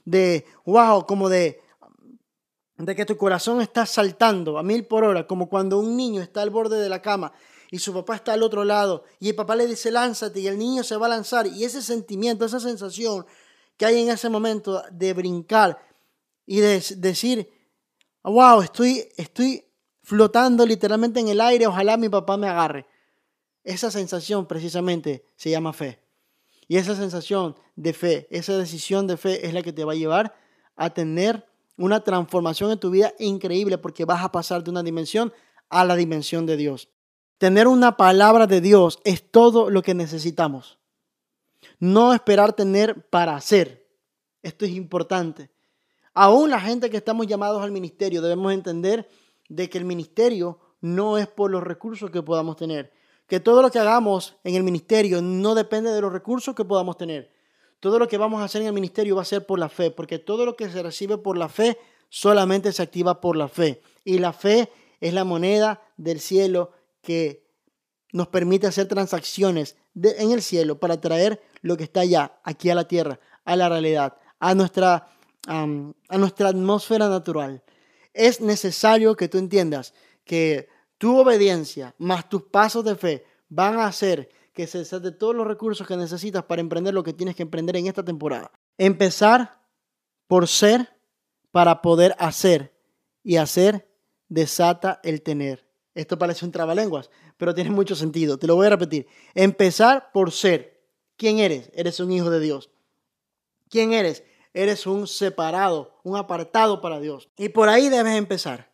de, 0.05 0.45
wow, 0.65 1.07
como 1.07 1.29
de, 1.29 1.61
de 2.77 2.97
que 2.97 3.05
tu 3.05 3.17
corazón 3.17 3.61
está 3.61 3.87
saltando 3.87 4.59
a 4.59 4.63
mil 4.63 4.87
por 4.87 5.05
hora, 5.05 5.27
como 5.27 5.49
cuando 5.49 5.79
un 5.79 5.97
niño 5.97 6.23
está 6.23 6.43
al 6.43 6.51
borde 6.51 6.81
de 6.81 6.89
la 6.89 7.03
cama 7.03 7.33
y 7.71 7.79
su 7.79 7.93
papá 7.93 8.17
está 8.17 8.33
al 8.35 8.43
otro 8.43 8.65
lado 8.65 9.05
y 9.19 9.31
el 9.31 9.35
papá 9.35 9.57
le 9.57 9.67
dice 9.67 9.91
lánzate 9.91 10.41
y 10.41 10.47
el 10.47 10.59
niño 10.59 10.85
se 10.85 10.97
va 10.97 11.07
a 11.07 11.11
lanzar 11.11 11.47
y 11.47 11.65
ese 11.65 11.83
sentimiento, 11.83 12.45
esa 12.45 12.61
sensación 12.61 13.27
que 13.77 13.87
hay 13.87 14.03
en 14.03 14.11
ese 14.11 14.29
momento 14.29 14.83
de 14.93 15.13
brincar 15.13 15.79
y 16.47 16.61
de 16.61 16.81
decir, 16.97 17.51
wow, 18.23 18.61
estoy, 18.61 19.09
estoy 19.17 19.65
flotando 20.03 20.67
literalmente 20.67 21.21
en 21.21 21.29
el 21.29 21.41
aire, 21.41 21.67
ojalá 21.67 21.97
mi 21.97 22.09
papá 22.09 22.37
me 22.37 22.49
agarre. 22.49 22.87
Esa 23.65 23.91
sensación 23.91 24.47
precisamente 24.47 25.25
se 25.37 25.51
llama 25.51 25.73
fe. 25.73 26.04
Y 26.69 26.77
esa 26.77 26.95
sensación 26.95 27.57
de 27.77 27.93
fe, 27.93 28.27
esa 28.31 28.57
decisión 28.57 29.07
de 29.07 29.17
fe 29.17 29.47
es 29.47 29.55
la 29.55 29.63
que 29.63 29.73
te 29.73 29.85
va 29.85 29.93
a 29.93 29.97
llevar 29.97 30.35
a 30.77 30.91
tener 30.91 31.47
una 31.77 32.01
transformación 32.01 32.71
en 32.71 32.79
tu 32.79 32.91
vida 32.91 33.13
increíble 33.19 33.79
porque 33.79 34.05
vas 34.05 34.23
a 34.23 34.33
pasar 34.33 34.63
de 34.63 34.71
una 34.71 34.83
dimensión 34.83 35.33
a 35.69 35.85
la 35.85 35.97
dimensión 35.97 36.47
de 36.47 36.57
Dios. 36.57 36.89
Tener 37.39 37.67
una 37.67 37.97
palabra 37.97 38.47
de 38.47 38.61
Dios 38.61 39.01
es 39.05 39.31
todo 39.31 39.71
lo 39.71 39.83
que 39.83 39.95
necesitamos. 39.95 40.79
No 41.79 42.15
esperar 42.15 42.53
tener 42.53 43.09
para 43.09 43.35
hacer. 43.35 43.87
Esto 44.43 44.65
es 44.65 44.73
importante. 44.73 45.51
Aún 46.13 46.51
la 46.51 46.61
gente 46.61 46.91
que 46.91 46.97
estamos 46.97 47.27
llamados 47.27 47.63
al 47.63 47.73
ministerio 47.73 48.23
debemos 48.23 48.53
entender 48.53 49.09
de 49.49 49.69
que 49.69 49.79
el 49.79 49.85
ministerio 49.85 50.61
no 50.81 51.19
es 51.19 51.27
por 51.27 51.51
los 51.51 51.63
recursos 51.63 52.11
que 52.11 52.23
podamos 52.23 52.57
tener. 52.57 52.93
Que 53.27 53.41
todo 53.41 53.63
lo 53.63 53.71
que 53.71 53.79
hagamos 53.79 54.37
en 54.45 54.55
el 54.55 54.63
ministerio 54.63 55.23
no 55.23 55.55
depende 55.55 55.91
de 55.91 56.01
los 56.01 56.13
recursos 56.13 56.55
que 56.55 56.65
podamos 56.65 56.97
tener. 56.97 57.33
Todo 57.81 57.99
lo 57.99 58.09
que 58.09 58.19
vamos 58.19 58.41
a 58.41 58.45
hacer 58.45 58.63
en 58.63 58.69
el 58.69 58.73
ministerio 58.73 59.17
va 59.17 59.23
a 59.23 59.27
ser 59.27 59.47
por 59.47 59.59
la 59.59 59.69
fe, 59.69 59.91
porque 59.91 60.19
todo 60.19 60.47
lo 60.47 60.57
que 60.57 60.71
se 60.71 60.83
recibe 60.83 61.19
por 61.19 61.37
la 61.37 61.49
fe 61.49 61.79
solamente 62.09 62.73
se 62.73 62.83
activa 62.83 63.21
por 63.21 63.37
la 63.37 63.49
fe. 63.49 63.83
Y 64.05 64.19
la 64.19 64.33
fe 64.33 64.71
es 65.01 65.13
la 65.13 65.25
moneda 65.25 65.83
del 65.97 66.21
cielo 66.21 66.73
que 67.03 67.45
nos 68.13 68.29
permite 68.29 68.67
hacer 68.67 68.87
transacciones 68.87 69.77
en 69.95 70.31
el 70.31 70.41
cielo 70.41 70.79
para 70.79 71.01
traer 71.01 71.43
lo 71.63 71.77
que 71.77 71.85
está 71.85 72.01
allá, 72.01 72.39
aquí 72.45 72.71
a 72.71 72.75
la 72.75 72.87
tierra, 72.87 73.19
a 73.45 73.57
la 73.57 73.69
realidad, 73.69 74.17
a 74.39 74.55
nuestra, 74.55 75.09
a 75.47 75.67
nuestra 76.19 76.49
atmósfera 76.49 77.09
natural. 77.09 77.63
Es 78.13 78.41
necesario 78.41 79.17
que 79.17 79.29
tú 79.29 79.39
entiendas 79.39 79.95
que 80.25 80.69
tu 80.99 81.19
obediencia 81.19 81.95
más 81.99 82.29
tus 82.29 82.43
pasos 82.45 82.85
de 82.85 82.97
fe 82.97 83.25
van 83.49 83.79
a 83.79 83.87
hacer 83.87 84.29
que 84.53 84.67
se 84.67 84.85
de 85.01 85.13
todos 85.13 85.35
los 85.35 85.47
recursos 85.47 85.87
que 85.87 85.97
necesitas 85.97 86.45
para 86.45 86.61
emprender 86.61 86.95
lo 86.95 87.03
que 87.03 87.13
tienes 87.13 87.35
que 87.35 87.43
emprender 87.43 87.77
en 87.77 87.89
esta 87.89 88.05
temporada. 88.05 88.53
Empezar 88.79 89.61
por 90.29 90.47
ser 90.47 90.89
para 91.51 91.83
poder 91.83 92.15
hacer 92.19 92.73
y 93.23 93.37
hacer 93.37 93.89
desata 94.29 95.01
el 95.03 95.23
tener. 95.23 95.69
Esto 95.95 96.19
parece 96.19 96.45
un 96.45 96.53
trabalenguas, 96.53 97.11
pero 97.37 97.55
tiene 97.55 97.71
mucho 97.71 97.97
sentido. 97.97 98.39
Te 98.39 98.47
lo 98.47 98.57
voy 98.57 98.67
a 98.67 98.71
repetir. 98.71 99.07
Empezar 99.35 100.11
por 100.13 100.33
ser. 100.33 100.83
¿Quién 101.17 101.39
eres? 101.39 101.71
Eres 101.75 102.01
un 102.01 102.11
hijo 102.13 102.31
de 102.31 102.41
Dios. 102.41 102.71
¿Quién 103.69 103.93
eres? 103.93 104.25
Eres 104.53 104.87
un 104.87 105.07
separado, 105.07 105.99
un 106.05 106.17
apartado 106.17 106.81
para 106.81 107.01
Dios. 107.01 107.29
Y 107.37 107.49
por 107.49 107.69
ahí 107.69 107.89
debes 107.89 108.17
empezar 108.17 108.74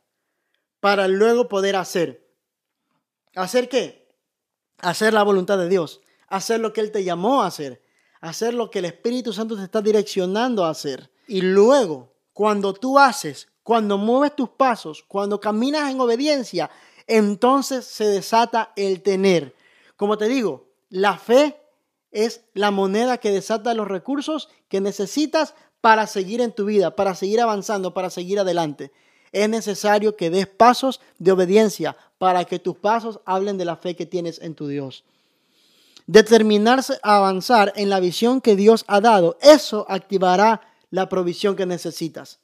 para 0.81 1.09
luego 1.09 1.49
poder 1.49 1.77
hacer. 1.77 2.27
¿Hacer 3.35 3.69
qué? 3.69 4.01
hacer 4.81 5.13
la 5.13 5.23
voluntad 5.23 5.59
de 5.59 5.69
Dios, 5.69 6.01
hacer 6.29 6.61
lo 6.61 6.73
que 6.73 6.81
Él 6.81 6.91
te 6.91 7.05
llamó 7.05 7.43
a 7.43 7.47
hacer, 7.47 7.83
hacer 8.21 8.55
lo 8.55 8.71
que 8.71 8.81
el 8.81 8.87
Espíritu 8.87 9.33
Santo 9.33 9.57
te 9.57 9.65
está 9.65 9.81
direccionando 9.81 10.65
a 10.65 10.71
hacer. 10.71 11.11
Y 11.27 11.43
luego, 11.43 12.13
cuando 12.33 12.73
tú 12.75 12.99
haces, 12.99 13.49
cuando 13.63 13.99
mueves 13.99 14.35
tus 14.35 14.51
pasos, 14.51 15.05
cuando 15.07 15.41
caminas 15.41 15.91
en 15.91 16.01
obediencia, 16.01 16.71
entonces 17.07 17.85
se 17.85 18.07
desata 18.07 18.73
el 18.77 19.03
tener. 19.03 19.55
Como 19.97 20.17
te 20.17 20.29
digo, 20.29 20.69
la 20.89 21.19
fe 21.19 21.61
es 22.11 22.43
la 22.55 22.71
moneda 22.71 23.19
que 23.19 23.31
desata 23.31 23.75
los 23.75 23.87
recursos 23.87 24.49
que 24.69 24.81
necesitas 24.81 25.55
para 25.81 26.07
seguir 26.07 26.41
en 26.41 26.53
tu 26.53 26.65
vida, 26.65 26.97
para 26.97 27.15
seguir 27.15 27.41
avanzando, 27.41 27.95
para 27.95 28.11
seguir 28.11 28.41
adelante. 28.41 28.93
Es 29.33 29.49
necesario 29.49 30.17
que 30.17 30.31
des 30.31 30.47
pasos 30.47 31.01
de 31.19 31.33
obediencia 31.33 31.97
para 32.19 32.45
que 32.45 32.59
tus 32.59 32.77
pasos 32.77 33.21
hablen 33.25 33.59
de 33.59 33.65
la 33.65 33.77
fe 33.77 33.95
que 33.95 34.07
tienes 34.07 34.41
en 34.41 34.55
tu 34.55 34.67
Dios. 34.67 35.05
Determinarse 36.07 36.99
a 37.03 37.19
avanzar 37.19 37.73
en 37.77 37.89
la 37.89 38.01
visión 38.01 38.41
que 38.41 38.57
Dios 38.57 38.85
ha 38.89 39.01
dado, 39.01 39.39
eso 39.41 39.87
activará 39.89 40.61
la 40.91 41.09
provisión 41.09 41.55
que 41.55 41.67
necesitas. 41.67 42.41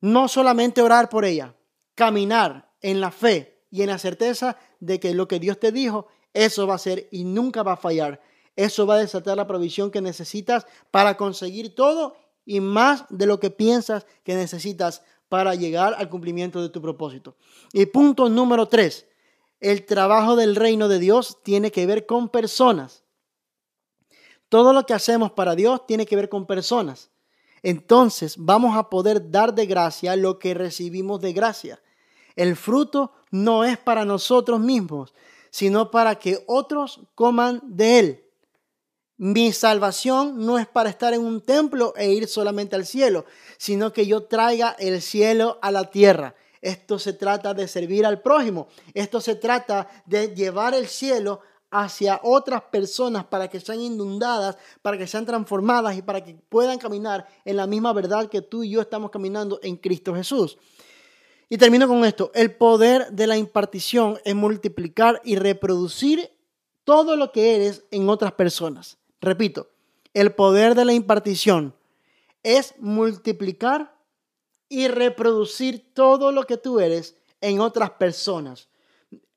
No 0.00 0.28
solamente 0.28 0.80
orar 0.80 1.08
por 1.10 1.24
ella, 1.24 1.54
caminar 1.94 2.70
en 2.80 3.00
la 3.00 3.10
fe 3.10 3.62
y 3.70 3.82
en 3.82 3.88
la 3.88 3.98
certeza 3.98 4.56
de 4.80 4.98
que 4.98 5.14
lo 5.14 5.28
que 5.28 5.38
Dios 5.38 5.60
te 5.60 5.70
dijo, 5.70 6.06
eso 6.32 6.66
va 6.66 6.74
a 6.74 6.78
ser 6.78 7.08
y 7.10 7.24
nunca 7.24 7.62
va 7.62 7.74
a 7.74 7.76
fallar. 7.76 8.20
Eso 8.56 8.86
va 8.86 8.94
a 8.94 8.98
desatar 8.98 9.36
la 9.36 9.46
provisión 9.46 9.90
que 9.90 10.00
necesitas 10.00 10.66
para 10.90 11.16
conseguir 11.16 11.74
todo 11.74 12.16
y 12.44 12.60
más 12.60 13.04
de 13.08 13.26
lo 13.26 13.38
que 13.38 13.50
piensas 13.50 14.06
que 14.24 14.34
necesitas 14.34 15.02
para 15.32 15.54
llegar 15.54 15.94
al 15.96 16.10
cumplimiento 16.10 16.60
de 16.60 16.68
tu 16.68 16.82
propósito. 16.82 17.36
Y 17.72 17.86
punto 17.86 18.28
número 18.28 18.68
tres, 18.68 19.06
el 19.60 19.86
trabajo 19.86 20.36
del 20.36 20.54
reino 20.54 20.88
de 20.88 20.98
Dios 20.98 21.38
tiene 21.42 21.72
que 21.72 21.86
ver 21.86 22.04
con 22.04 22.28
personas. 22.28 23.02
Todo 24.50 24.74
lo 24.74 24.84
que 24.84 24.92
hacemos 24.92 25.32
para 25.32 25.54
Dios 25.54 25.86
tiene 25.86 26.04
que 26.04 26.16
ver 26.16 26.28
con 26.28 26.46
personas. 26.46 27.10
Entonces 27.62 28.34
vamos 28.36 28.76
a 28.76 28.90
poder 28.90 29.30
dar 29.30 29.54
de 29.54 29.64
gracia 29.64 30.16
lo 30.16 30.38
que 30.38 30.52
recibimos 30.52 31.22
de 31.22 31.32
gracia. 31.32 31.80
El 32.36 32.54
fruto 32.54 33.12
no 33.30 33.64
es 33.64 33.78
para 33.78 34.04
nosotros 34.04 34.60
mismos, 34.60 35.14
sino 35.48 35.90
para 35.90 36.16
que 36.16 36.44
otros 36.46 37.00
coman 37.14 37.62
de 37.64 37.98
él. 37.98 38.21
Mi 39.24 39.52
salvación 39.52 40.44
no 40.44 40.58
es 40.58 40.66
para 40.66 40.90
estar 40.90 41.14
en 41.14 41.20
un 41.20 41.42
templo 41.42 41.94
e 41.96 42.10
ir 42.10 42.26
solamente 42.26 42.74
al 42.74 42.84
cielo, 42.84 43.24
sino 43.56 43.92
que 43.92 44.04
yo 44.04 44.24
traiga 44.24 44.74
el 44.80 45.00
cielo 45.00 45.60
a 45.62 45.70
la 45.70 45.92
tierra. 45.92 46.34
Esto 46.60 46.98
se 46.98 47.12
trata 47.12 47.54
de 47.54 47.68
servir 47.68 48.04
al 48.04 48.20
prójimo. 48.20 48.66
Esto 48.94 49.20
se 49.20 49.36
trata 49.36 49.86
de 50.06 50.34
llevar 50.34 50.74
el 50.74 50.88
cielo 50.88 51.38
hacia 51.70 52.18
otras 52.24 52.62
personas 52.62 53.24
para 53.24 53.46
que 53.46 53.60
sean 53.60 53.80
inundadas, 53.80 54.56
para 54.82 54.98
que 54.98 55.06
sean 55.06 55.24
transformadas 55.24 55.96
y 55.96 56.02
para 56.02 56.24
que 56.24 56.34
puedan 56.48 56.80
caminar 56.80 57.24
en 57.44 57.58
la 57.58 57.68
misma 57.68 57.92
verdad 57.92 58.28
que 58.28 58.42
tú 58.42 58.64
y 58.64 58.70
yo 58.70 58.80
estamos 58.80 59.12
caminando 59.12 59.60
en 59.62 59.76
Cristo 59.76 60.16
Jesús. 60.16 60.58
Y 61.48 61.58
termino 61.58 61.86
con 61.86 62.04
esto. 62.04 62.32
El 62.34 62.56
poder 62.56 63.12
de 63.12 63.28
la 63.28 63.36
impartición 63.36 64.18
es 64.24 64.34
multiplicar 64.34 65.22
y 65.22 65.36
reproducir 65.36 66.28
todo 66.82 67.14
lo 67.14 67.30
que 67.30 67.54
eres 67.54 67.84
en 67.92 68.08
otras 68.08 68.32
personas. 68.32 68.98
Repito, 69.22 69.70
el 70.14 70.34
poder 70.34 70.74
de 70.74 70.84
la 70.84 70.92
impartición 70.92 71.74
es 72.42 72.74
multiplicar 72.78 73.94
y 74.68 74.88
reproducir 74.88 75.94
todo 75.94 76.32
lo 76.32 76.44
que 76.44 76.56
tú 76.56 76.80
eres 76.80 77.14
en 77.40 77.60
otras 77.60 77.90
personas. 77.90 78.68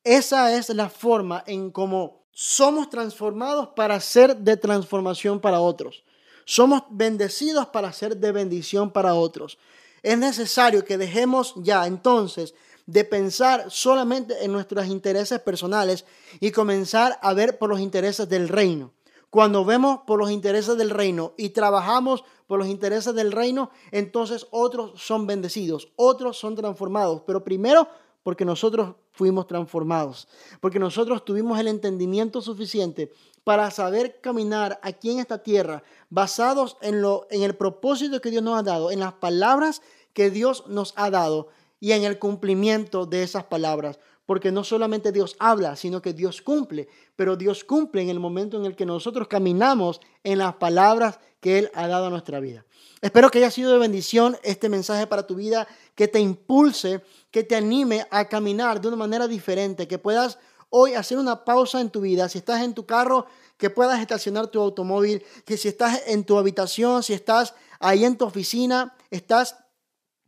Esa 0.04 0.58
es 0.58 0.70
la 0.70 0.90
forma 0.90 1.44
en 1.46 1.70
cómo 1.70 2.26
somos 2.32 2.90
transformados 2.90 3.70
para 3.76 4.00
ser 4.00 4.36
de 4.36 4.58
transformación 4.58 5.40
para 5.40 5.60
otros. 5.60 6.04
Somos 6.46 6.84
bendecidos 6.90 7.68
para 7.68 7.94
ser 7.94 8.18
de 8.18 8.32
bendición 8.32 8.92
para 8.92 9.14
otros. 9.14 9.60
Es 10.02 10.18
necesario 10.18 10.84
que 10.84 10.98
dejemos 10.98 11.54
ya 11.58 11.86
entonces 11.86 12.56
de 12.88 13.04
pensar 13.04 13.70
solamente 13.70 14.44
en 14.44 14.52
nuestros 14.52 14.88
intereses 14.88 15.40
personales 15.40 16.06
y 16.40 16.52
comenzar 16.52 17.20
a 17.22 17.34
ver 17.34 17.60
por 17.60 17.70
los 17.70 17.80
intereses 17.80 18.28
del 18.28 18.50
reino. 18.50 18.92
Cuando 19.36 19.66
vemos 19.66 20.00
por 20.08 20.18
los 20.18 20.32
intereses 20.32 20.78
del 20.78 20.90
reino 20.90 21.34
y 21.36 21.50
trabajamos 21.50 22.24
por 22.48 22.58
los 22.58 22.70
intereses 22.70 23.14
del 23.16 23.34
reino, 23.34 23.70
entonces 23.92 24.48
otros 24.50 24.94
son 24.96 25.28
bendecidos, 25.28 25.90
otros 25.98 26.38
son 26.38 26.56
transformados. 26.56 27.24
Pero 27.28 27.44
primero 27.44 27.86
porque 28.24 28.46
nosotros 28.46 28.96
fuimos 29.12 29.46
transformados, 29.46 30.30
porque 30.62 30.80
nosotros 30.80 31.26
tuvimos 31.26 31.60
el 31.60 31.68
entendimiento 31.68 32.42
suficiente 32.42 33.12
para 33.44 33.70
saber 33.72 34.22
caminar 34.22 34.80
aquí 34.82 35.12
en 35.12 35.20
esta 35.20 35.44
tierra 35.44 35.84
basados 36.10 36.78
en, 36.80 37.02
lo, 37.02 37.28
en 37.30 37.44
el 37.44 37.58
propósito 37.58 38.22
que 38.22 38.32
Dios 38.32 38.42
nos 38.42 38.58
ha 38.58 38.64
dado, 38.64 38.90
en 38.90 39.02
las 39.02 39.16
palabras 39.16 39.82
que 40.14 40.30
Dios 40.30 40.64
nos 40.68 40.94
ha 40.96 41.10
dado 41.10 41.50
y 41.82 41.92
en 41.92 42.06
el 42.06 42.20
cumplimiento 42.20 43.06
de 43.06 43.24
esas 43.24 43.44
palabras 43.44 44.00
porque 44.26 44.52
no 44.52 44.64
solamente 44.64 45.12
Dios 45.12 45.36
habla, 45.40 45.76
sino 45.76 46.02
que 46.02 46.14
Dios 46.14 46.42
cumple, 46.42 46.88
pero 47.16 47.36
Dios 47.36 47.64
cumple 47.64 48.02
en 48.02 48.10
el 48.10 48.20
momento 48.20 48.58
en 48.58 48.66
el 48.66 48.76
que 48.76 48.86
nosotros 48.86 49.28
caminamos 49.28 50.02
en 50.24 50.40
las 50.40 50.56
palabras 50.56 51.20
que 51.40 51.60
Él 51.60 51.72
ha 51.74 51.88
dado 51.88 52.08
a 52.08 52.10
nuestra 52.10 52.40
vida. 52.40 52.66
Espero 53.02 53.30
que 53.30 53.38
haya 53.38 53.52
sido 53.52 53.72
de 53.72 53.78
bendición 53.78 54.38
este 54.42 54.68
mensaje 54.68 55.06
para 55.06 55.28
tu 55.28 55.36
vida, 55.36 55.68
que 55.94 56.08
te 56.08 56.20
impulse, 56.20 57.04
que 57.30 57.44
te 57.44 57.56
anime 57.56 58.08
a 58.10 58.26
caminar 58.26 58.82
de 58.82 58.88
una 58.88 58.98
manera 58.98 59.28
diferente, 59.28 59.88
que 59.88 60.00
puedas 60.00 60.40
hoy 60.70 60.94
hacer 60.96 61.18
una 61.20 61.46
pausa 61.46 61.82
en 61.82 61.90
tu 61.90 62.02
vida. 62.02 62.28
Si 62.30 62.40
estás 62.40 62.64
en 62.64 62.74
tu 62.74 62.86
carro, 62.86 63.28
que 63.58 63.70
puedas 63.70 64.00
estacionar 64.02 64.48
tu 64.48 64.60
automóvil, 64.60 65.24
que 65.46 65.58
si 65.58 65.68
estás 65.68 66.02
en 66.08 66.24
tu 66.24 66.38
habitación, 66.38 67.04
si 67.04 67.14
estás 67.14 67.54
ahí 67.80 68.06
en 68.06 68.18
tu 68.18 68.26
oficina, 68.26 68.96
estás 69.12 69.56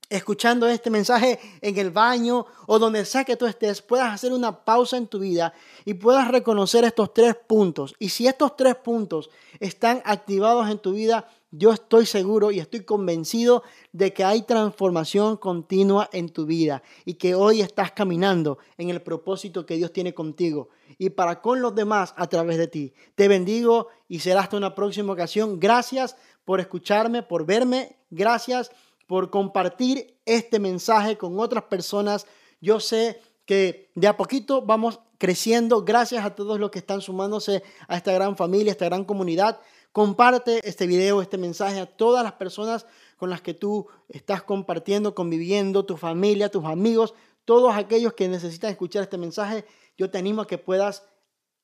escuchando 0.09 0.67
este 0.67 0.89
mensaje 0.89 1.39
en 1.61 1.77
el 1.77 1.91
baño 1.91 2.45
o 2.65 2.79
donde 2.79 3.05
sea 3.05 3.23
que 3.23 3.35
tú 3.35 3.45
estés, 3.45 3.81
puedas 3.81 4.13
hacer 4.13 4.31
una 4.31 4.63
pausa 4.63 4.97
en 4.97 5.07
tu 5.07 5.19
vida 5.19 5.53
y 5.85 5.95
puedas 5.95 6.29
reconocer 6.29 6.83
estos 6.83 7.13
tres 7.13 7.35
puntos. 7.35 7.95
Y 7.99 8.09
si 8.09 8.27
estos 8.27 8.55
tres 8.55 8.75
puntos 8.75 9.29
están 9.59 10.01
activados 10.05 10.69
en 10.69 10.79
tu 10.79 10.93
vida, 10.93 11.27
yo 11.51 11.71
estoy 11.71 12.05
seguro 12.05 12.51
y 12.51 12.59
estoy 12.59 12.81
convencido 12.81 13.63
de 13.93 14.13
que 14.13 14.23
hay 14.23 14.41
transformación 14.41 15.37
continua 15.37 16.09
en 16.11 16.29
tu 16.29 16.45
vida 16.45 16.83
y 17.05 17.15
que 17.15 17.35
hoy 17.35 17.61
estás 17.61 17.91
caminando 17.91 18.57
en 18.77 18.89
el 18.89 19.01
propósito 19.01 19.65
que 19.65 19.77
Dios 19.77 19.93
tiene 19.93 20.13
contigo 20.13 20.69
y 20.97 21.09
para 21.09 21.41
con 21.41 21.61
los 21.61 21.73
demás 21.73 22.13
a 22.17 22.27
través 22.27 22.57
de 22.57 22.67
ti. 22.67 22.93
Te 23.15 23.27
bendigo 23.27 23.87
y 24.09 24.19
será 24.19 24.41
hasta 24.41 24.57
una 24.57 24.75
próxima 24.75 25.13
ocasión. 25.13 25.59
Gracias 25.59 26.17
por 26.43 26.59
escucharme, 26.59 27.23
por 27.23 27.45
verme. 27.45 27.97
Gracias 28.09 28.71
por 29.07 29.29
compartir 29.31 30.19
este 30.25 30.59
mensaje 30.59 31.17
con 31.17 31.39
otras 31.39 31.63
personas. 31.63 32.27
Yo 32.61 32.79
sé 32.79 33.19
que 33.45 33.89
de 33.95 34.07
a 34.07 34.17
poquito 34.17 34.61
vamos 34.61 34.99
creciendo. 35.17 35.83
Gracias 35.83 36.23
a 36.23 36.35
todos 36.35 36.59
los 36.59 36.69
que 36.69 36.79
están 36.79 37.01
sumándose 37.01 37.63
a 37.87 37.97
esta 37.97 38.11
gran 38.11 38.37
familia, 38.37 38.71
a 38.71 38.73
esta 38.73 38.85
gran 38.85 39.05
comunidad. 39.05 39.59
Comparte 39.93 40.59
este 40.67 40.85
video, 40.85 41.21
este 41.21 41.37
mensaje 41.37 41.79
a 41.79 41.85
todas 41.85 42.23
las 42.23 42.33
personas 42.33 42.85
con 43.15 43.29
las 43.29 43.41
que 43.41 43.53
tú 43.53 43.87
estás 44.09 44.43
compartiendo, 44.43 45.15
conviviendo, 45.15 45.85
tu 45.85 45.97
familia, 45.97 46.49
tus 46.49 46.65
amigos, 46.65 47.15
todos 47.45 47.75
aquellos 47.75 48.13
que 48.13 48.27
necesitan 48.27 48.69
escuchar 48.69 49.03
este 49.03 49.17
mensaje. 49.17 49.65
Yo 49.97 50.11
te 50.11 50.19
animo 50.19 50.41
a 50.41 50.47
que 50.47 50.57
puedas 50.57 51.03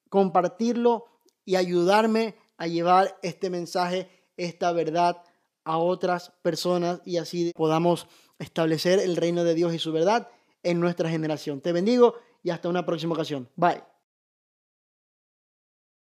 compartirlo 0.10 1.06
y 1.46 1.58
ayudarme 1.58 2.36
a 2.58 2.68
llevar 2.68 3.20
este 3.22 3.50
mensaje, 3.50 4.10
esta 4.38 4.72
verdad 4.72 5.22
a 5.66 5.78
otras 5.78 6.34
personas 6.42 7.02
y 7.06 7.18
así 7.18 7.52
podamos 7.56 8.08
establecer 8.40 9.00
el 9.00 9.16
reino 9.16 9.44
de 9.44 9.56
Dios 9.56 9.74
y 9.74 9.80
su 9.80 9.92
verdad 9.92 10.30
en 10.64 10.80
nuestra 10.80 11.10
generación. 11.10 11.62
Te 11.62 11.72
bendigo 11.72 12.16
y 12.42 12.50
hasta 12.50 12.70
una 12.70 12.86
próxima 12.86 13.14
ocasión. 13.14 13.50
Bye. 13.56 13.93